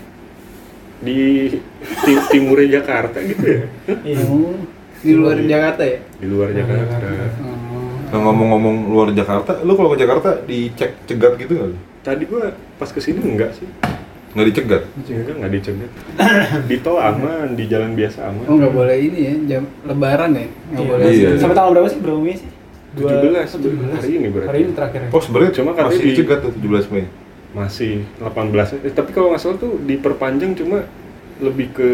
[0.98, 1.46] di
[2.00, 3.62] ti- timurnya Jakarta gitu ya
[4.04, 4.18] Iya.
[4.26, 4.58] Oh,
[4.98, 6.00] di luar Jakarta ya?
[6.14, 7.42] di luar Jakarta Jakarta.
[7.44, 7.94] Oh.
[8.08, 11.70] Nah, ngomong-ngomong luar Jakarta, lu kalau ke Jakarta dicek cegat gitu nggak?
[12.00, 12.40] tadi gue
[12.76, 13.68] pas ke sini enggak sih
[14.30, 14.84] Nggak dicegat?
[15.02, 15.92] enggak nggak dicegat
[16.66, 20.48] di tol aman di jalan biasa aman Oh nggak boleh ini ya, jam Lebaran ya?
[20.48, 20.90] Nggak Iya.
[20.90, 21.06] boleh.
[21.12, 21.30] Iya.
[21.36, 22.00] Sampai tanggal berapa sih?
[22.00, 22.50] Berapa Mei sih?
[22.90, 23.94] Dua- 17, 17.
[23.94, 24.48] hari ini berarti.
[24.48, 25.10] Hari ini terakhir ya?
[25.10, 27.06] Oh sebenarnya Cuma katanya masih di- dicegat tuh 17 Mei.
[27.50, 30.86] masih 18 eh, tapi kalau nggak salah tuh diperpanjang cuma
[31.40, 31.90] lebih ke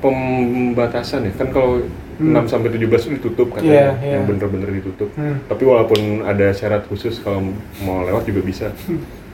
[0.00, 1.84] pembatasan ya kan kalau
[2.16, 2.32] Hmm.
[2.34, 4.12] 6 sampai 17 itu ditutup Iya, katanya iya.
[4.14, 5.40] yang bener-bener ditutup Hmm.
[5.42, 7.40] tapi walaupun ada syarat khusus kalau
[7.80, 8.66] mau lewat juga bisa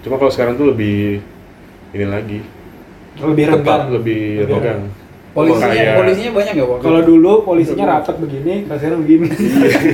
[0.01, 1.19] cuma kalau sekarang tuh lebih
[1.91, 2.41] ini lagi
[3.17, 3.91] Lebih renggang.
[3.91, 4.81] lebih Lebih renggang
[5.37, 6.79] Polisinya, Kayak- polisinya banyak nggak Pak?
[6.81, 9.27] Kalau dulu polisinya rapat begini, kalau sekarang begini.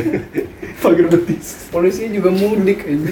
[0.83, 1.47] Pagar betis.
[1.69, 3.11] polisinya juga mudik aja.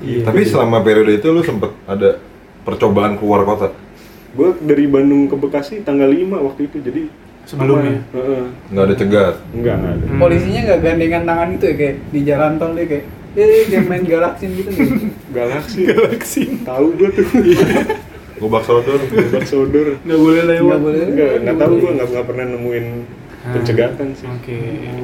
[0.00, 0.22] Iya.
[0.22, 2.18] Tapi selama periode itu lu sempet ada
[2.62, 3.70] percobaan keluar kota?
[4.30, 7.02] gue dari Bandung ke Bekasi tanggal 5 waktu itu jadi
[7.44, 8.02] Sebelumnya?
[8.10, 8.44] Heeh.
[8.68, 9.34] Nggak ada cegat?
[9.52, 10.18] enggak enggak ada Hmm.
[10.18, 13.04] Polisinya nggak gandengan tangan itu ya kayak di jalan tol dia kayak
[13.34, 14.88] eh kayak main galaksin gitu nih.
[15.30, 16.42] galaksi Galaksi.
[16.62, 17.26] tahu gue tuh
[18.36, 18.98] Gobak sodor?
[19.30, 20.62] Bak sodor Nggak boleh lewat.
[20.64, 21.02] Nggak boleh.
[21.06, 22.86] enggak enggak tahu gue nggak nggak pernah nemuin
[23.44, 23.52] Ah.
[23.52, 24.56] pencegatan sih Oke,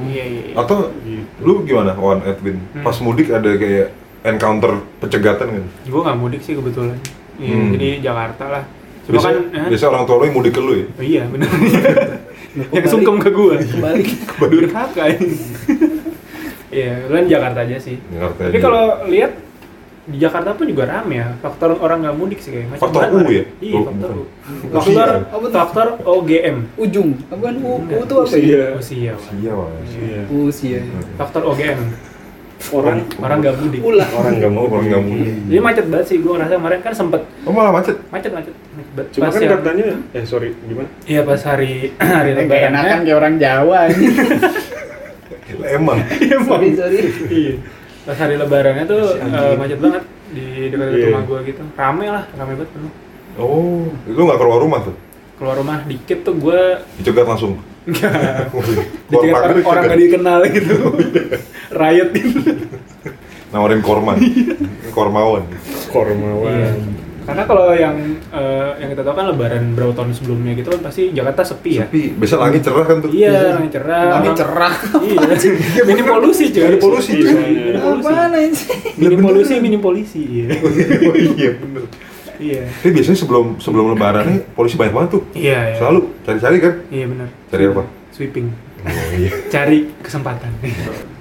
[0.09, 0.43] iya iya.
[0.49, 0.55] iya.
[0.57, 1.29] Atau Gitu.
[1.39, 2.57] lu gimana Wan Edwin?
[2.73, 2.81] Hmm.
[2.81, 5.65] Pas mudik ada kayak encounter pencegatan kan?
[5.85, 6.97] Gue nggak mudik sih kebetulan.
[7.37, 7.71] Iya, Hmm.
[7.71, 8.65] jadi Jakarta lah.
[9.01, 9.69] Cuma Biasa, kan, eh?
[9.69, 10.87] biasa orang tua lu yang mudik ke lu ya?
[10.89, 11.49] Oh, iya benar.
[12.73, 13.55] yang sungkem ke gue.
[13.61, 14.09] Kebalik.
[14.41, 15.37] Durhaka ini.
[16.71, 17.97] Iya, kan Jakarta aja sih.
[18.09, 19.33] Jakarta Tapi kalau lihat
[20.11, 21.29] di Jakarta pun juga rame ya.
[21.39, 22.77] Faktor orang nggak mudik sih kayaknya.
[22.77, 23.03] Faktor.
[23.09, 23.45] U ya?
[23.59, 24.11] Iya, Oh, faktor.
[24.11, 24.23] U.
[24.69, 25.07] Faktor
[25.41, 25.51] tuh?
[25.51, 26.57] faktor OGM.
[26.77, 27.11] Ujung.
[27.27, 27.71] Apaan U?
[27.79, 28.65] U itu apa ya?
[28.75, 29.13] Usia.
[29.13, 29.13] Usia.
[29.37, 29.55] Iya.
[29.87, 30.21] Iya.
[30.29, 30.79] Usia.
[31.17, 32.11] Faktor OGM.
[32.71, 34.05] orang orang nggak mudik Ulah.
[34.13, 35.33] orang nggak mau Orang nggak mudik.
[35.49, 37.97] jadi macet banget sih gue ngerasa kemarin kan sempet Oh malah macet.
[38.13, 38.53] macet macet,
[39.11, 42.99] cuma Pas kan yang- katanya eh sorry gimana iya pas hari hari Kayak lebaran enakan
[43.01, 44.13] kayak orang Jawa anjing.
[45.73, 45.99] Emang.
[46.45, 47.01] sorry, sorry.
[48.11, 51.07] Pas hari lebarannya tuh eh, macet banget di dekat Iya.
[51.09, 52.93] rumah gue gitu rame lah rame banget penuh
[53.39, 54.97] Oh, itu nggak keluar rumah tuh?
[55.39, 56.61] keluar rumah dikit tuh gue
[56.99, 57.57] Dicegat langsung.
[57.87, 58.13] Enggak.
[59.09, 59.89] Dicegat orang, orang dicegat.
[59.89, 60.75] gak dikenal gitu.
[61.81, 62.39] Riot gitu.
[63.49, 64.13] Nawarin korma.
[64.97, 65.49] Kormawan.
[65.89, 66.71] kormawan Iya.
[67.31, 67.95] Karena kalau yang
[68.35, 71.87] eh, yang kita tahu kan lebaran berapa tahun sebelumnya gitu kan pasti Jakarta sepi ya.
[71.87, 73.11] Tapi biasa langit cerah kan tuh.
[73.15, 74.05] Iya, langit cerah.
[74.19, 74.75] Langit cerah.
[74.99, 75.19] Iya.
[75.89, 76.63] minim polusi cuy.
[76.67, 77.51] Ada polusi, Iya, cuy.
[77.55, 78.11] minim polusi.
[78.11, 78.31] Apaan?
[78.99, 80.21] Minim polusi, minim polisi.
[80.27, 80.47] Iya.
[81.07, 81.85] oh iya bener.
[82.41, 82.63] Iya.
[82.67, 85.23] Tapi biasanya sebelum sebelum lebaran nih polisi banyak banget tuh.
[85.39, 85.77] Iya, iya.
[85.79, 86.75] Selalu cari-cari kan?
[86.91, 87.29] Iya benar.
[87.55, 87.83] Cari apa?
[88.11, 88.47] Sweeping.
[88.83, 89.31] Oh iya.
[89.47, 90.51] Cari kesempatan.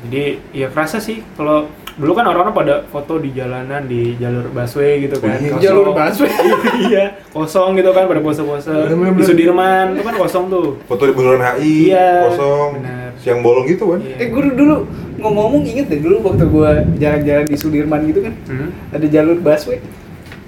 [0.01, 5.03] Jadi ya kerasa sih kalau dulu kan orang-orang pada foto di jalanan di jalur busway
[5.03, 5.35] gitu kan.
[5.35, 5.61] Oh iya, Kosong.
[5.61, 6.31] jalur busway.
[6.87, 8.71] iya, kosong gitu kan pada pose-pose.
[8.89, 10.79] Di Sudirman itu kan kosong tuh.
[10.85, 12.69] Foto di bundaran HI Iya, kosong.
[12.77, 13.09] benar.
[13.19, 13.99] Siang bolong gitu kan?
[13.99, 14.15] Iya.
[14.17, 14.75] Eh gue dulu
[15.19, 18.71] ngomong-ngomong inget deh dulu waktu gue jalan-jalan di Sudirman gitu kan Hmm?
[18.89, 19.83] ada jalur busway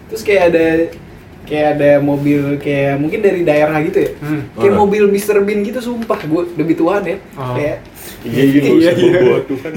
[0.08, 0.65] terus kayak ada
[1.52, 4.42] kayak ada mobil kayak mungkin dari daerah gitu ya Hmm.
[4.56, 4.80] kayak Oh.
[4.82, 5.44] mobil Mr.
[5.44, 7.52] Bean gitu sumpah gue demi Tuhan ya Oh.
[7.52, 7.84] kayak
[8.24, 9.22] iya iya Iya, iya.
[9.44, 9.72] Tuhan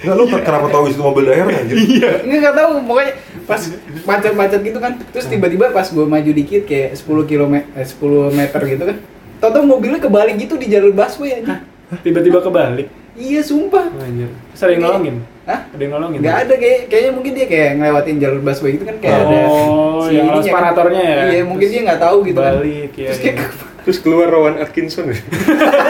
[0.00, 1.76] Enggak lu kenapa tahu itu mobil daerah anjir?
[1.76, 2.24] Iya.
[2.24, 3.12] nggak nggak tahu pokoknya
[3.44, 3.60] pas
[4.06, 7.98] macet-macet gitu kan terus tiba-tiba pas gue maju dikit kayak 10 km eh, 10
[8.30, 8.96] meter gitu kan
[9.40, 11.64] Tahu mobilnya kebalik gitu di jalur busway aja.
[11.98, 12.92] Tiba-tiba kebalik.
[13.12, 13.90] Iya sumpah.
[13.90, 14.30] Anjir.
[14.50, 15.16] Terus ada yang nolongin?
[15.42, 15.60] Hah?
[15.68, 16.18] Ada yang nolongin?
[16.20, 19.98] Nggak ada kayak kayaknya mungkin dia kayak ngelewatin jalur busway gitu kan kayak ada Oh,
[20.00, 20.40] si yang kan.
[20.40, 21.18] separatornya ya?
[21.28, 22.54] Iya, mungkin dia nggak tahu gitu kan.
[22.56, 23.08] Balik, ya.
[23.08, 23.48] Terus kayak iya.
[23.80, 25.18] terus keluar Rowan Atkinson ya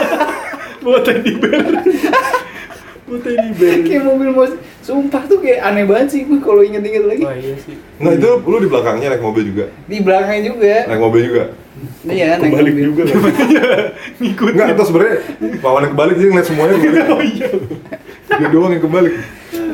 [0.83, 1.61] Buat teddy bear.
[3.05, 3.75] Buat teddy bear.
[3.83, 7.53] kayak mobil mos sumpah tuh kayak aneh banget sih gue kalau inget-inget lagi Wah iya
[7.55, 7.77] sih.
[7.95, 9.65] Enggak itu lu di belakangnya naik mobil juga.
[9.85, 11.43] di belakangnya juga Naik mobil juga.
[12.03, 12.85] Iya naik kebalik mobil.
[12.87, 13.17] juga kan
[14.21, 14.51] Ngikutin.
[14.51, 15.15] Enggak, atau sebenarnya
[15.59, 17.05] lawannya kebalik dia ngeliat semuanya kebalik.
[17.11, 17.47] Oh iya.
[18.31, 19.15] Dia doang yang kebalik.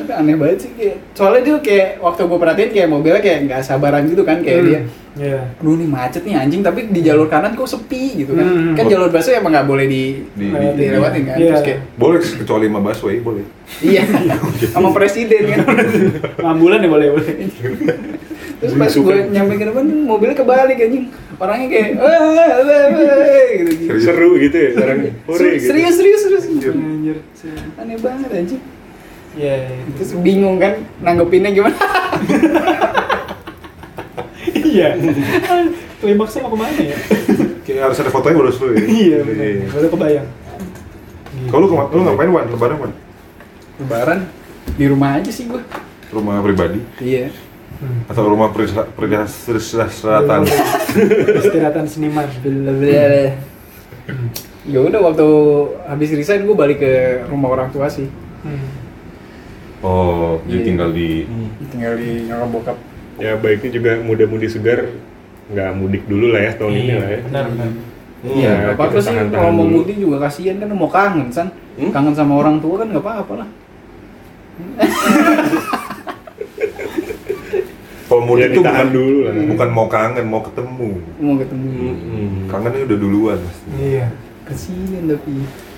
[0.09, 4.07] aneh banget sih kayak soalnya dia kayak waktu gue perhatiin kayak mobilnya kayak nggak sabaran
[4.07, 4.67] gitu kan kayak Hmm.
[4.67, 4.81] dia
[5.17, 5.41] Iya.
[5.57, 8.73] Aduh nih macet nih anjing tapi di jalur kanan kok sepi gitu kan Hmm.
[8.73, 11.49] kan jalur busway emang nggak boleh di, Di, Di- di, dilewatin kan Iya.
[11.51, 13.43] terus kayak boleh kecuali sama busway boleh.
[13.79, 14.01] iya
[14.73, 15.59] sama presiden kan
[16.47, 17.33] Ambulan ya boleh boleh.
[18.57, 21.05] Terus pas gue nyampe ke depan mobilnya kebalik anjing
[21.37, 22.85] orangnya kayak "Wah, wah, wah,"
[23.53, 24.03] gitu gitu Serius.
[24.03, 27.17] seru gitu ya orang hore gitu serius serius serius Anjir.
[27.75, 28.61] aneh banget anjing
[29.37, 29.53] Iya.
[29.69, 29.85] iya.
[29.93, 31.77] terus bingung kan nanggepinnya gimana
[34.47, 34.93] Iya.
[35.97, 36.97] Klimaksnya mau ke mana ya?
[37.63, 38.83] Kayak harus ada fotonya baru seru ya.
[38.83, 39.47] Iya benar.
[39.71, 40.27] Baru kebayang.
[41.47, 42.45] Kalau lu, kema- lu ngapain Wan?
[42.47, 42.91] Lebaran Wan?
[43.77, 44.19] lebaran
[44.73, 45.61] di rumah aja sih gue
[46.09, 47.29] Rumah pribadi iya.
[48.07, 49.93] Atau rumah perisa- peristirahat
[51.37, 52.25] Istirahatan seniman.
[54.65, 55.27] ya udah waktu
[55.85, 56.91] habis resign gue balik ke
[57.25, 58.69] rumah orang tua sih Hmm.
[59.79, 60.65] Oh, jadi Iya.
[60.65, 61.09] tinggal di
[61.67, 62.77] tinggal di nyokap bokap
[63.17, 64.89] ya baiknya juga muda-mudi segar
[65.47, 67.69] nggak mudik dulu lah ya tahun ini lah ya Benar benar.
[68.23, 71.91] iya Hmm, apa-apa kita sih kalau mau mudik juga kasihan kan mau kangen san Hmm?
[71.91, 73.49] kangen sama orang tua kan nggak apa-apa lah
[78.07, 80.89] Kalau ya tuh ditahan bukan dulu lah bukan mau kangen, mau ketemu.
[81.17, 82.47] mau ketemu Hmm.
[82.47, 83.67] Kangennya udah duluan pasti.
[83.77, 84.07] Iya.
[84.43, 85.33] kasihan tapi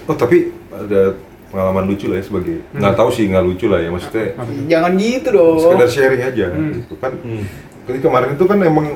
[0.06, 0.38] Oh, tapi
[0.70, 1.02] ada
[1.48, 5.28] pengalaman lucu lah ya sebagai nggak tahu sih nggak lucu lah ya maksudnya jangan gitu
[5.32, 6.72] dong sekedar sharing aja Hmm.
[6.76, 7.12] gitu kan.
[7.18, 7.44] Hmm.
[7.84, 8.88] Jadi kemarin itu kan emang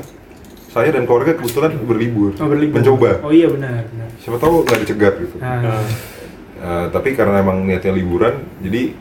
[0.67, 2.77] saya dan keluarga kebetulan berlibur, Oh berlibur.
[2.77, 3.09] mencoba.
[3.21, 4.09] Oh iya benar benar.
[4.17, 5.35] Siapa tahu nggak dicegat gitu.
[5.37, 5.81] Nah,
[6.55, 8.95] Eh, tapi karena emang niatnya liburan, jadi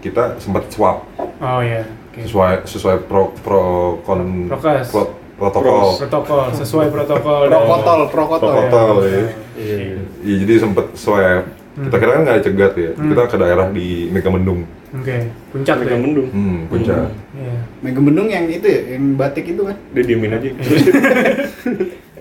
[0.00, 1.04] kita sempat swab
[1.36, 1.84] Oh iya.
[2.16, 3.62] Sesuai sesuai pro pro
[4.00, 4.88] kon Prokes.
[4.88, 5.98] pro- protokol.
[5.98, 7.40] Protokol sesuai protokol.
[7.44, 9.10] dan- prokotol prokotol Protokol ya.
[9.56, 9.98] iya iya.
[10.22, 11.42] Iya jadi sempet swab.
[11.74, 12.90] Kita kira kan nggak dicegat ya.
[12.92, 13.10] Hmm.
[13.10, 14.62] Kita ke daerah di Megamendung.
[14.94, 15.26] Oke.
[15.50, 15.98] Puncak Mereka ya.
[15.98, 17.10] mendung Hmm, puncak.
[17.34, 17.54] Iya.
[17.82, 20.48] Mega Bendung yang itu ya yang batik itu kan dia diemin aja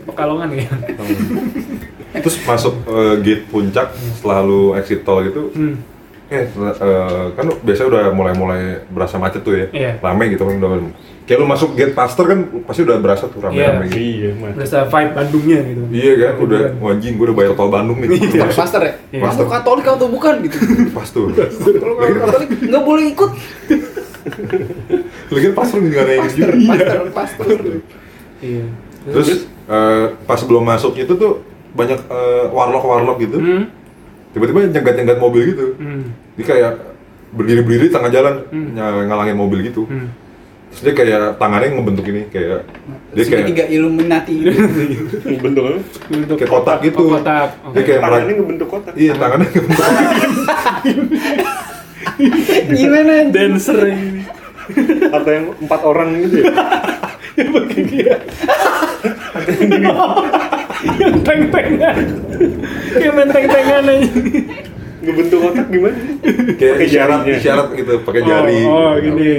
[0.03, 0.65] Pekalongan ya.
[2.15, 5.77] Terus masuk eh, gate puncak setelah lu exit tol gitu, Hmm.
[6.35, 9.91] Eh, eh, kan biasanya udah mulai-mulai berasa macet tuh ya, Iya.
[9.99, 10.91] rame gitu kan udah.
[11.23, 13.95] Kayak lu masuk gate Pasteur kan pasti udah berasa tuh rame-rame gitu.
[13.95, 15.81] iya mas Berasa vibe Bandungnya gitu.
[15.89, 18.09] Iya kan, udah anjing gue udah bayar tol Bandung nih.
[18.11, 18.43] Iya.
[18.43, 19.21] Masuk Pastor ya Iya.
[19.23, 20.57] kamu Katolik atau bukan gitu
[20.91, 21.31] Pasteur.
[21.73, 23.31] kalau kamu Katolik nggak boleh ikut
[25.29, 26.73] Lagi kan Pasteur nggak ada yang pastor juga.
[26.75, 27.57] pastor pastor
[28.43, 28.65] Iya.
[29.05, 31.39] Terus eh, pas belum masuk itu tuh
[31.71, 33.39] banyak eh, warlock warlock gitu.
[33.39, 33.71] Hmm.
[34.31, 35.65] Tiba-tiba nyegat-nyegat mobil gitu.
[35.79, 36.11] Hmm.
[36.33, 36.71] Jadi kayak
[37.29, 38.73] berdiri-berdiri di tengah jalan Hmm.
[38.73, 39.85] ny- ngalangin mobil gitu.
[39.85, 40.09] Hmm.
[40.69, 42.65] Terus dia kayak tangannya ngebentuk ini kayak
[43.13, 44.35] dia kayak Segitiga Illuminati.
[45.43, 45.79] bentuk apa?
[46.09, 46.97] Bentuk Kayak kotak gitu.
[46.99, 47.49] Oh, kotak.
[47.63, 47.73] Oke.
[47.73, 48.93] Dia kayak Tangannya merang- ngebentuk kotak.
[48.93, 49.85] Iya tangannya ngebentuk
[52.73, 53.13] Gimana?
[53.29, 54.21] Dancer ini.
[55.07, 56.53] Atau yang empat orang gitu ya?
[60.93, 61.97] Yang teng-tengan.
[62.93, 64.07] Kayak main teng-tengan aja.
[65.03, 65.97] Ngebentuk kotak gimana?
[66.53, 67.37] kayak Pakai isyarat jarinya.
[67.37, 68.59] isyarat gitu pakai jari.
[68.63, 69.31] Oh, oh gini.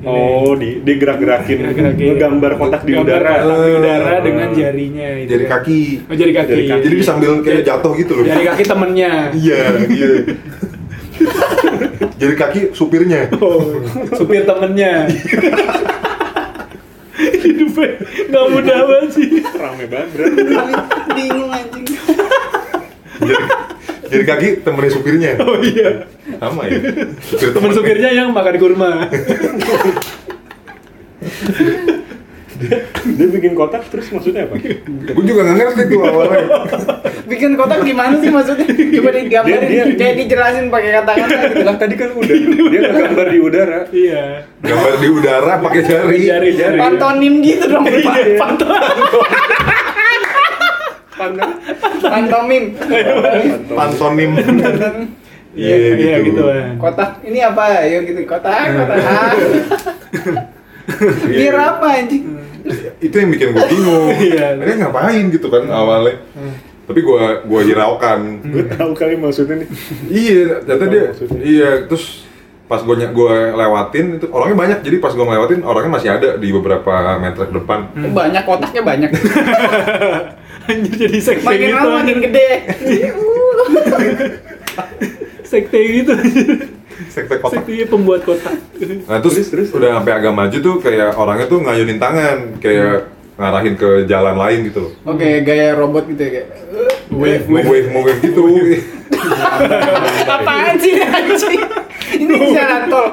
[0.00, 2.06] Oh, di digerak-gerakin, Gerak-gerakin.
[2.08, 3.32] ngegambar kotak di Gambar udara.
[3.36, 5.28] kotak di udara dengan jarinya itu.
[5.28, 5.80] Jari kaki.
[6.08, 6.48] Oh, jari kaki.
[6.48, 6.84] Jari kaki.
[6.88, 8.24] Jadi sambil kayak jatuh gitu loh.
[8.24, 9.12] Jari kaki temennya.
[9.36, 10.08] Iya, iya.
[12.16, 13.28] Jari kaki supirnya.
[13.36, 13.60] Oh,
[14.10, 15.04] supir temennya.
[17.20, 17.88] Hidupnya
[18.26, 19.28] nggak mudah banget sih.
[19.52, 20.16] Rame banget.
[21.12, 21.84] Bingung anjing.
[24.10, 25.30] Jari kaki temennya supirnya.
[25.40, 26.04] Oh iya.
[26.36, 26.78] Sama ya.
[27.22, 29.06] Supir Temen supirnya yang makan kurma.
[32.60, 34.60] Dia bikin kotak terus maksudnya apa?
[34.60, 36.44] Gue juga nggak ngerti tuh awalnya.
[37.30, 38.68] Bikin kotak gimana sih maksudnya?
[38.68, 41.64] Coba digambarin, Dia- dia- kayak dijelasin pakai kata-kata gitu.
[41.64, 42.36] Lah tadi kan udah
[42.68, 43.78] dia ngegambar di udara.
[43.88, 44.24] Iya.
[44.60, 46.18] Gambar di udara pakai jari.
[46.20, 46.76] Jari jari.
[46.76, 47.84] Pantonim gitu dong.
[47.88, 48.36] Iya.
[48.36, 48.84] Pantonim.
[51.20, 52.64] Pantomim.
[53.76, 54.30] Pantonim.
[55.50, 56.40] Iya, iya gitu.
[56.46, 56.78] kan.
[56.78, 57.82] Kotak ini apa?
[57.82, 59.34] Ayo gitu kotak, kotak.
[61.26, 62.22] Biar apa anjing?
[63.02, 64.08] Itu yang bikin gue bingung.
[64.30, 64.46] Iya.
[64.56, 66.22] Dia ngapain gitu kan awalnya.
[66.86, 68.20] Tapi gue gue hiraukan.
[68.46, 69.68] Gue tahu kali maksudnya nih.
[70.10, 71.04] Iya, ternyata dia.
[71.42, 72.30] Iya, terus
[72.70, 76.54] pas gue gue lewatin itu orangnya banyak jadi pas gue ngelewatin orangnya masih ada di
[76.54, 79.10] beberapa meter ke depan Banyak kotaknya banyak.
[80.66, 81.76] Anjir jadi sekte Makin gitu.
[81.76, 82.48] lama makin gede.
[85.42, 86.14] Sekte gitu.
[87.10, 88.54] sekte kotak Sekte pembuat kotak.
[89.08, 94.04] nah terus, udah sampai agak maju tuh kayak orangnya tuh ngayunin tangan kayak ngarahin ke
[94.04, 96.48] jalan lain gitu loh Oke, gaya robot gitu ya kayak.
[97.10, 98.40] Wave, mau wave mau wave gitu
[100.34, 101.60] Apaan sih ini, anjing?
[102.10, 103.06] Ini jalan tol.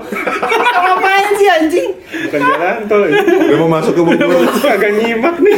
[0.78, 1.90] Apaan sih anjing?
[1.98, 3.22] Bukan jalan tol ya.
[3.26, 5.58] udah mau masuk ke Bogor Agak nyimak nih.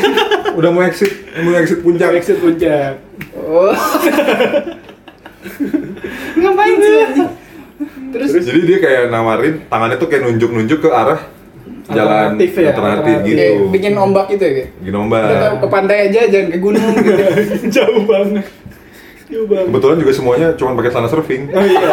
[0.55, 1.11] udah mau exit
[1.43, 2.97] mau exit puncak Exit puncak.
[3.35, 3.75] Oh.
[6.39, 6.97] Ngapain sih?
[8.09, 11.21] Terus, jadi dia kayak nawarin tangannya tuh kayak nunjuk-nunjuk ke arah
[11.89, 13.25] jalan Alternatif ya, alternatif alternatif.
[13.25, 14.69] gitu kayak bikin ombak gitu ya kayak.
[14.77, 15.21] Gini Udah ombak
[15.55, 17.23] ke pantai aja jangan ke gunung gitu.
[17.75, 18.45] Jauh banget.
[19.25, 19.65] Jauh banget.
[19.67, 21.89] kebetulan juga semuanya cuma pakai celana surfing Oh iya.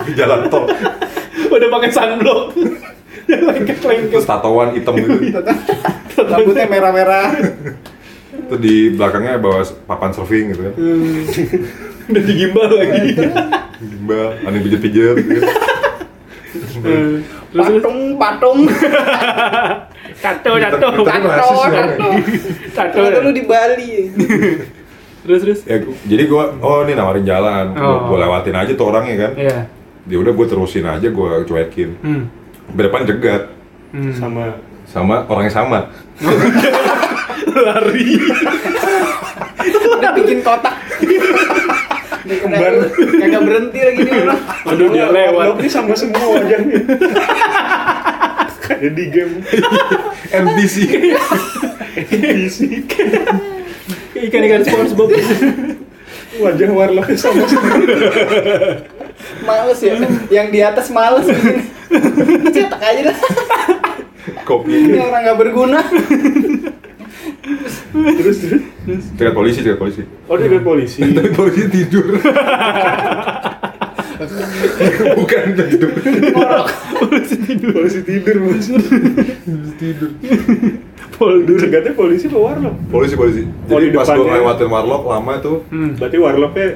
[0.00, 0.64] di jalan tol
[1.46, 2.42] Udah pakai sunblock.
[3.24, 4.12] Lengket-lengket.
[4.12, 5.16] terus tatoan hitam gitu
[6.16, 7.28] Rambutnya merah-merah.
[8.44, 11.24] terus di belakangnya bawa papan surfing gitu kan Hmm.
[12.04, 13.16] Udah digimbal lagi.
[13.80, 15.40] gimbal aneh pijet-pijet gitu.
[16.84, 17.24] Hmm.
[17.50, 18.58] Patung, patung.
[20.20, 20.88] Tato, tato.
[21.00, 21.16] Tato, ya.
[21.72, 22.08] tato.
[22.70, 22.92] Tato.
[22.94, 23.90] Ternyata lu di Bali.
[25.24, 25.60] Terus terus.
[25.64, 28.12] ya jadi gua oh ini nawarin jalan gua, Oh.
[28.12, 29.58] gua lewatin aja tuh orangnya kan Iya.
[30.04, 32.28] dia udah gua terusin aja gua cuekin Hmm.
[32.68, 33.48] Di depan jegat
[33.88, 34.12] Hmm.
[34.12, 34.52] Sama
[34.84, 35.88] sama orangnya sama
[37.56, 38.20] Lari.
[39.64, 40.76] Udah bikin kotak.
[42.24, 42.72] Kembar.
[42.96, 44.40] Kagak berhenti lagi nih orang.
[44.64, 45.60] Aduh dia lewat.
[45.60, 46.78] Nih sama semua wajahnya.
[48.64, 49.34] Kayak di game
[50.32, 50.74] NPC
[52.08, 52.58] PC.
[54.16, 55.12] Ikan-ikan SpongeBob.
[56.40, 57.76] Wajah Warlocknya sama semua.
[59.44, 59.94] Males ya.
[60.32, 61.28] Yang di atas males.
[62.50, 63.18] Cetak aja dah.
[64.48, 65.80] kopi Ini orang nggak berguna.
[67.44, 69.04] Terus terus.
[69.14, 71.00] cegat polisi cegat polisi Oh dia ke polisi.
[71.14, 72.06] tapi polisi tidur
[75.14, 75.90] bukan tidur
[76.96, 77.70] polisi tidur.
[77.74, 78.66] Polisi tidur bos.
[79.76, 80.10] tidur
[81.14, 81.56] Poldur.
[81.56, 82.74] Cegatnya polisi apa Warlock?
[82.88, 84.30] polisi polisi Oh, jadi di pas gua depannya.
[84.34, 85.90] ngelewatin warlock lama tuh Hmm.
[85.94, 86.68] Berarti Warlocknya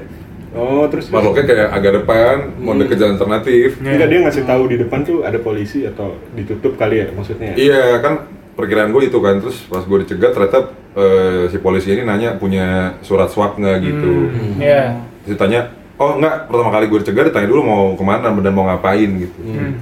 [0.48, 4.76] Oh terus warlocknya kayak agak depan mau deket jalan alternatif Enggak dia ngasih tahu di
[4.78, 7.52] depan tuh ada polisi atau ditutup kali ya maksudnya.
[7.54, 8.24] iya kan
[8.58, 10.58] perkiraan gue itu kan terus pas gue dicegat ternyata
[10.92, 14.58] eh, si polisi ini nanya punya surat swab nggak gitu Hmm.
[14.58, 14.82] Iya.
[15.22, 15.60] terus ditanya
[15.94, 19.38] oh enggak pertama kali gue dicegat ditanya dulu mau ke mana dan mau ngapain gitu
[19.40, 19.72] Hmm.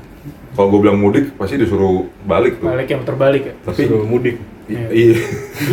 [0.53, 3.53] kalau gue bilang mudik pasti disuruh balik tuh Balik yang terbalik ya.
[3.63, 4.37] tapi Suruh mudik.
[4.67, 5.15] i- iya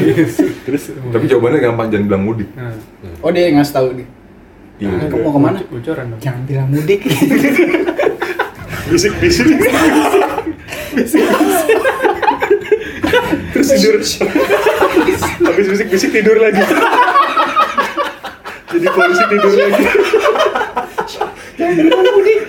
[0.63, 2.71] Terus tapi jawabannya gampang jangan bilang mudik Nah.
[3.19, 4.07] Oh dia yang ngasih tahu nih.
[4.79, 5.57] iya Kamu mau ke mana?
[5.65, 6.19] Bocoran dong.
[6.19, 6.99] Jangan bilang mudik.
[8.85, 9.47] bisik-bisik.
[13.53, 13.95] Terus tidur.
[15.43, 16.63] Habis bisik-bisik tidur lagi.
[18.69, 19.83] Jadi polisi tidur lagi.
[21.53, 22.39] Jangan bilang mudik.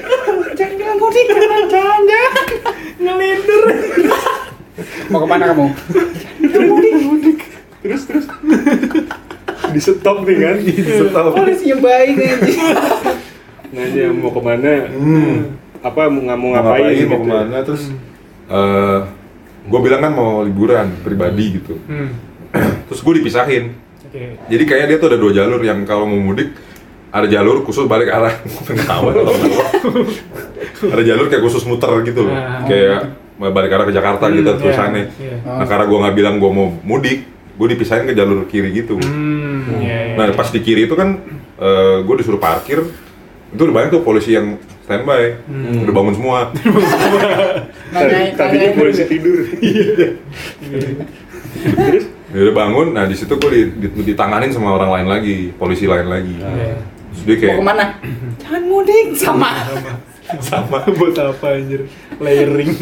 [0.96, 2.02] mudik jangan-jangan
[2.96, 3.62] Ngelindur.
[5.06, 5.66] mau ke mana kamu
[7.84, 8.24] terus terus
[9.70, 11.32] di stop nih kan Setahun.
[11.36, 12.62] polisinya baik anjing
[13.70, 15.58] nanya mau ke mana Hmm.
[15.78, 17.82] apa mau nggak mau mau ngapain, ngapain, gitu mau ke mana terus
[18.48, 18.98] eh
[19.74, 22.14] gue bilang kan mau liburan pribadi gitu Hmm.
[22.86, 23.74] terus gue dipisahin
[24.06, 24.38] Oke.
[24.46, 26.54] jadi kayak dia tuh ada dua jalur yang kalau mau mudik
[27.10, 28.30] ada jalur khusus balik arah
[28.66, 29.64] Ketawa, ketawa.
[30.88, 32.62] ada jalur kayak khusus muter gitu loh Ah.
[32.62, 32.98] kayak
[33.34, 35.36] balik arah ke Jakarta Hmm, gitu iya, terusannya iya.
[35.42, 39.82] nah karena gue nggak bilang gue mau mudik gue dipisahin ke jalur kiri gitu Hmm.
[39.82, 40.14] iya, iya.
[40.14, 41.18] nah pas di kiri itu kan
[42.00, 42.86] gue disuruh parkir
[43.50, 45.22] itu banyak tuh polisi yang standby.
[45.44, 45.82] Hmm.
[45.82, 46.38] udah bangun semua.
[47.94, 49.08] Nanyain- tadinya nanyain polisi dulu.
[49.08, 49.40] tidur.
[51.64, 52.04] Terus?
[52.30, 52.86] Dia udah bangun.
[52.92, 56.34] Nah di situ gue di, di- ditanganin sama orang lain lagi polisi lain lagi.
[56.36, 56.76] Iya.
[57.14, 57.84] terus dia kayak mau ke mana?
[58.38, 59.06] Jangan mudik.
[59.14, 59.50] Sama.
[60.42, 60.78] Sama.
[60.98, 61.86] Buat apa anjir?
[62.18, 62.72] Layering.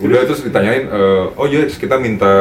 [0.00, 2.32] udah terus ditanyain eh, oh iya kita minta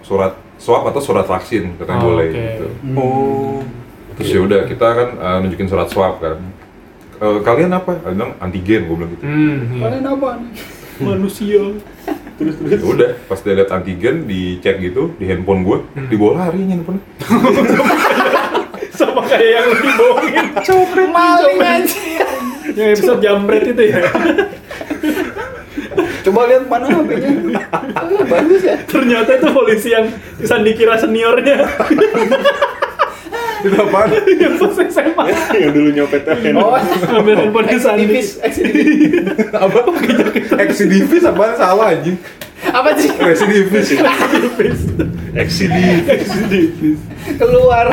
[0.00, 2.40] surat swab atau surat vaksin katanya Oh, boleh oke.
[2.40, 2.66] gitu.
[2.96, 3.60] Oh.
[4.16, 6.36] Terus ya udah kita kan eh, nunjukin surat swab kan
[7.16, 7.96] Eh, kalian apa?
[7.96, 9.24] Dia bilang antigen, gue bilang gitu.
[9.24, 9.56] Hmm.
[9.72, 9.80] iya.
[9.88, 10.28] kalian apa
[10.96, 11.62] Manusia.
[12.36, 17.00] Ya udah, pas dia lihat antigen, dicek gitu di handphone gue, dibawa lari handphone.
[18.96, 20.46] Sama kayak yang lu dibohongin.
[20.56, 22.20] copet maling anjing
[22.72, 24.00] Yang episode jambret itu ya.
[26.26, 27.30] coba lihat mana HP-nya
[28.26, 31.64] bagus ya Ternyata itu polisi yang bisa dikira seniornya.
[33.58, 34.08] Itu apaan?
[34.34, 35.24] yang pas SMA.
[35.54, 36.76] yang dulu nyopet handphone oh
[37.14, 38.04] Ambil handphonenya Sandi.
[38.04, 39.78] eksidivis eksidivis apa?
[40.60, 41.52] Eksidivis apaan?
[41.54, 42.16] Salah anjing.
[42.66, 43.88] apa sih Residivis.
[45.36, 45.76] XCD
[47.36, 47.92] keluar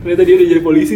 [0.00, 0.94] Ternyata dia udah jadi polisi.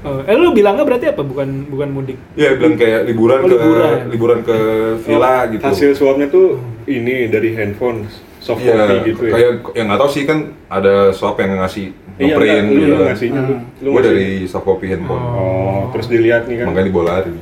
[0.00, 1.20] Oh, eh lu bilangnya berarti apa?
[1.20, 2.16] Bukan bukan mudik.
[2.32, 3.96] Ya bilang kayak liburan Oh, ke liburan.
[4.08, 4.56] liburan ke
[5.02, 5.60] villa gitu.
[5.60, 8.08] hasil swabnya tuh ini dari handphone
[8.40, 11.92] soft Iya, copy gitu ya kayak yang nggak tahu sih kan ada swab yang ngasih
[12.16, 12.88] iya ngeprint lu gitu.
[12.90, 15.20] lu ngasihnya lu, lu Gue dari soft copy handphone.
[15.20, 17.32] oh terus dilihat nih kan Makanya dibawa lari.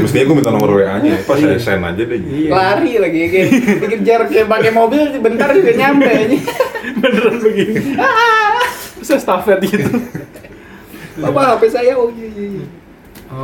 [0.00, 2.18] Mestinya gue minta nomor WA-nya, pas saya send aja deh.
[2.18, 2.34] gitu.
[2.40, 2.50] Iya.
[2.50, 3.46] lari lagi kayak
[3.78, 6.44] dikejar kayak pakai mobil bentar juga nyampe anjing.
[6.96, 7.80] Beneran begini.
[8.96, 9.90] Bisa stafet gitu.
[11.18, 12.66] Bapak HP saya oh iya iya iya.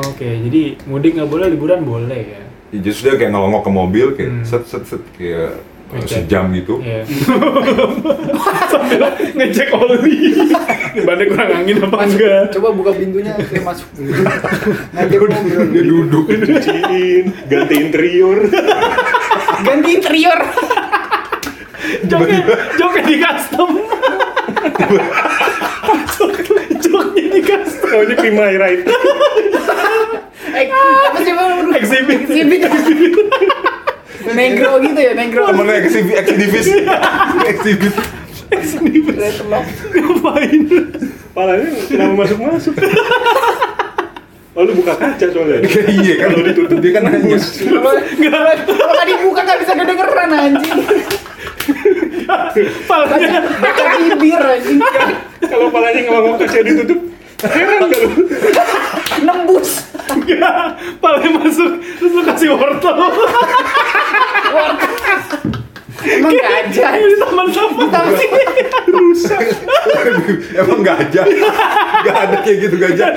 [0.03, 2.43] Oke, jadi mudik nggak boleh, liburan boleh ya.
[2.69, 4.45] Ya, Justru dia kayak ngelongok ke mobil kayak Hmm.
[4.45, 5.55] set set set kayak
[5.87, 6.27] Ngecek.
[6.27, 6.75] sejam gitu.
[6.81, 7.07] Iya.
[8.67, 9.03] Sambil
[9.39, 10.19] ngecek oli.
[10.99, 12.45] Bannya kurang angin apa enggak?
[12.51, 13.87] coba buka pintunya saya masuk
[14.97, 16.25] ngajak mobil Dia duduk.
[16.27, 18.39] cuciin ganti interior
[19.61, 20.41] ganti interior
[22.03, 22.41] Joknya,
[22.75, 23.71] joknya di custom.
[26.09, 26.43] Jok-
[26.81, 27.89] Joknya di custom.
[27.89, 28.95] oh ini Prima Ride eh
[30.57, 31.51] apa sih bang?
[31.77, 32.21] Exhibit.
[32.29, 33.13] exhibit.
[34.37, 36.67] Negro gitu ya negro Temennya eksibit, eksidivis.
[37.47, 37.95] Eksibit.
[39.95, 40.63] Ngapain?
[41.37, 42.75] palanya kenapa masuk masuk
[44.57, 45.61] oh lu buka kaca soalnya.
[45.69, 46.33] Kayak iya kan.
[46.33, 47.37] Kalau ditutup dia kan nanya.
[47.37, 47.93] kalau
[48.65, 50.81] kalau dibuka nggak bisa kedengeran anjing.
[52.89, 54.81] Palanya, baca bibir anjing.
[55.45, 57.01] Kalau palanya ngelongok kaca ditutup.
[57.37, 58.11] Heran gak lu?
[59.21, 60.79] Nembus enggak.
[61.03, 62.95] Palanya masuk, terus lu kasih wortel.
[66.07, 68.07] emang gajah Ini taman sampah.
[70.55, 71.25] Emang gajah?
[72.07, 73.11] Gak ada kayak gitu gajah.